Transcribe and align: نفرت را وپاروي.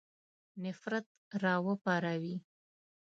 نفرت 0.63 1.05
را 1.41 1.55
وپاروي. 1.65 2.35